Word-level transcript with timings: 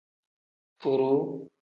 Furuu. 0.79 1.21